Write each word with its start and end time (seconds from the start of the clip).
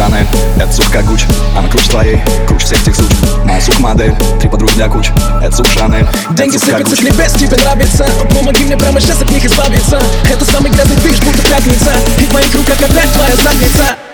Шанель, 0.00 0.26
это 0.56 0.72
сумка 0.72 1.02
Гуч 1.02 1.26
Она 1.54 1.68
круче 1.68 1.90
твоей, 1.90 2.18
круче 2.46 2.64
всех 2.64 2.82
тех 2.84 2.96
суч. 2.96 3.04
Моя 3.44 3.60
сука 3.60 3.82
модель, 3.82 4.14
три 4.40 4.48
подруги 4.48 4.72
для 4.72 4.88
куч. 4.88 5.10
Это 5.42 5.54
сука 5.54 5.68
Шанель, 5.68 6.06
Деньги 6.30 6.56
сыпятся 6.56 6.96
с 6.96 7.02
небес, 7.02 7.32
тебе 7.34 7.54
нравится. 7.58 8.06
Помоги 8.34 8.64
мне 8.64 8.78
прямо 8.78 8.98
сейчас 8.98 9.20
от 9.20 9.30
них 9.30 9.44
избавиться. 9.44 10.00
Это 10.24 10.50
самый 10.50 10.70
грязный 10.70 10.96
движ, 10.96 11.20
будто 11.20 11.42
пятница. 11.42 11.92
И 12.18 12.22
в 12.22 12.32
моих 12.32 12.54
руках 12.54 12.78
опять 12.78 13.12
твоя 13.12 13.36
задница 13.36 14.09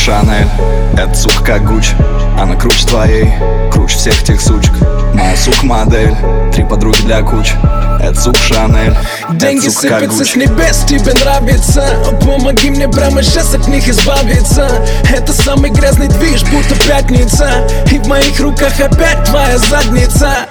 Шанель, 0.00 0.48
это 0.96 1.14
сука 1.14 1.44
как 1.44 1.64
Гуч 1.66 1.90
Она 2.38 2.56
круче 2.56 2.86
твоей, 2.86 3.30
круче 3.70 3.98
всех 3.98 4.22
тех 4.22 4.40
сучек. 4.40 4.72
Моя 5.12 5.36
сука 5.36 5.66
модель, 5.66 6.16
три 6.54 6.64
подруги 6.64 7.02
для 7.02 7.20
куч. 7.20 7.52
Это 8.00 8.18
сука 8.18 8.38
Шанель, 8.38 8.96
Деньги 9.32 9.66
это 9.66 9.74
сука 9.74 10.00
сыпятся 10.00 10.24
с 10.24 10.36
небес, 10.36 10.84
тебе 10.88 11.12
нравится. 11.22 11.84
Помоги 12.22 12.70
мне 12.70 12.88
прямо 12.88 13.22
сейчас 13.22 13.54
от 13.54 13.68
них 13.68 13.86
избавиться. 13.88 14.70
Это 15.14 15.34
самый 15.34 15.70
грязный 15.70 16.08
движ, 16.08 16.44
будто 16.44 16.74
пятница. 16.86 17.50
И 17.90 17.98
в 17.98 18.06
моих 18.06 18.40
руках 18.40 18.72
опять 18.80 19.24
твоя 19.24 19.58
задница 19.58 20.46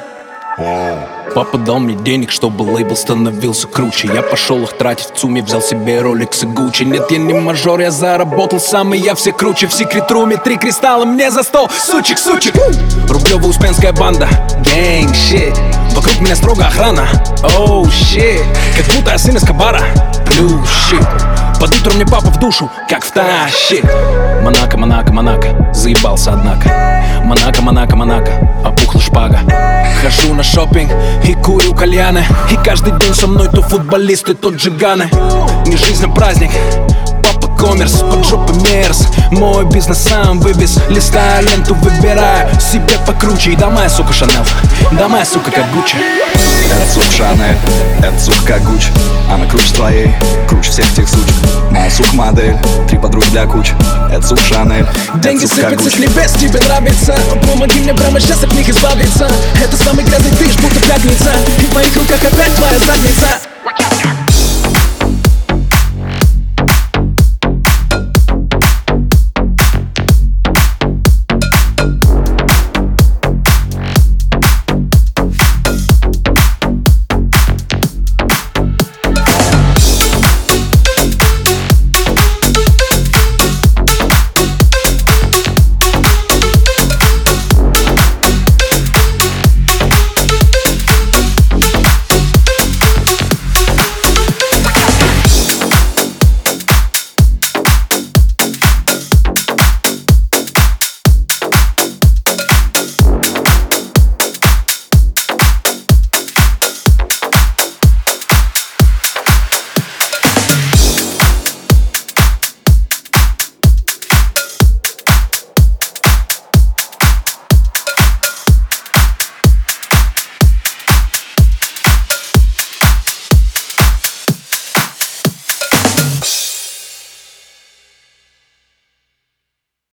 Папа 1.36 1.58
дал 1.58 1.80
мне 1.80 1.96
денег, 1.96 2.32
чтобы 2.32 2.64
лейбл 2.64 2.96
становился 2.96 3.68
круче. 3.68 4.10
Я 4.14 4.22
пошел 4.22 4.64
их 4.64 4.78
тратить 4.78 5.12
в 5.12 5.16
ЦУМе, 5.16 5.42
взял 5.42 5.62
себе 5.62 6.02
роликс 6.02 6.44
и 6.44 6.48
Гуччи. 6.48 6.84
Нет, 6.84 7.12
я 7.12 7.18
не 7.18 7.34
мажор, 7.34 7.80
я 7.80 7.92
заработал 7.92 8.60
сам, 8.60 8.94
и 8.94 8.98
я 8.98 9.16
все 9.16 9.32
круче. 9.32 9.68
В 9.68 9.74
секрет 9.74 10.10
руме 10.12 10.38
три 10.38 10.58
кристалла 10.58 11.06
мне 11.06 11.32
за 11.32 11.44
стол 11.44 11.70
Сучек, 11.70 12.18
сучек! 12.18 12.56
Рублева 13.08 13.48
успенская 13.48 13.94
банда. 13.94 14.28
Гэнг, 14.66 15.16
щит 15.16 15.58
Вокруг 15.96 16.20
меня 16.20 16.36
строго 16.36 16.66
охрана. 16.66 17.08
Оу, 17.44 17.86
oh, 17.86 17.92
щит 17.92 18.44
Как 18.76 18.96
будто 18.96 19.12
я 19.12 19.18
сын 19.18 19.36
из 19.36 19.44
кабара 19.44 19.82
Плюс, 20.26 20.68
щит 20.90 21.49
под 21.60 21.76
утро 21.76 21.94
мне 21.94 22.06
папа 22.06 22.28
в 22.28 22.40
душу, 22.40 22.70
как 22.88 23.04
втащит 23.04 23.84
Монако, 24.42 24.78
Монако, 24.78 25.12
Монако, 25.12 25.74
заебался 25.74 26.32
однако. 26.32 26.70
Монако, 27.26 27.62
Монако, 27.62 27.96
Монако, 27.96 28.32
опухла 28.64 29.02
шпага. 29.02 29.40
Хожу 30.02 30.34
на 30.34 30.44
шопинг 30.44 30.90
и 31.26 31.34
курю 31.34 31.74
кальяны. 31.74 32.24
И 32.50 32.56
каждый 32.56 32.98
день 33.00 33.14
со 33.14 33.28
мной 33.28 33.50
то 33.50 33.62
футболисты, 33.62 34.34
то 34.34 34.50
джиганы. 34.50 35.10
Не 35.66 35.76
жизнь, 35.76 36.06
а 36.06 36.10
праздник. 36.10 36.52
Папа 37.24 37.49
коммерс, 37.60 38.00
под 38.00 38.26
жопы 38.26 38.54
мерз. 38.54 39.08
Мой 39.32 39.66
бизнес 39.66 40.00
сам 40.00 40.40
вывез 40.40 40.80
Листаю 40.90 41.46
ленту, 41.46 41.76
выбираю 41.76 42.50
себе 42.60 42.98
покруче. 43.06 43.52
И 43.52 43.56
да 43.56 43.70
моя 43.70 43.90
сука 43.90 44.14
Шанел, 44.14 44.46
да 44.92 45.08
моя 45.08 45.26
сука 45.26 45.52
как 45.52 45.72
Гуччи. 45.74 45.98
Это 46.72 46.94
сука 46.94 47.12
Шанель, 47.12 47.58
это 48.00 48.20
сука 48.20 48.54
как 48.54 48.64
Гуч 48.64 48.88
Она 49.32 49.46
круче 49.48 49.74
твоей, 49.74 50.16
круче 50.48 50.72
всех 50.72 50.94
тех 50.94 51.08
сучек. 51.08 51.34
Моя 51.72 51.90
сука 51.92 52.16
модель, 52.16 52.56
три 52.88 52.98
подруги 52.98 53.30
для 53.32 53.46
куч. 53.46 53.72
Это 54.12 54.26
сука 54.26 54.42
Шанель, 54.42 54.86
Деньги 55.16 55.46
сыпятся 55.46 55.90
с 55.90 55.98
небес, 55.98 56.32
тебе 56.34 56.60
нравится. 56.60 57.16
Помоги 57.52 57.80
мне 57.80 57.94
прямо 57.94 58.20
сейчас 58.20 58.44
от 58.44 58.54
них 58.54 58.70
избавиться. 58.70 59.30
Это 59.62 59.78
самый 59.78 60.06
грязный 60.06 60.32
движ, 60.32 60.56
будто 60.58 60.80
пятница. 60.88 61.32
И 61.60 61.66
в 61.66 61.74
моих 61.74 61.96
руках 61.96 62.20
опять 62.24 62.56
твоя 62.56 62.80
задница 62.80 63.49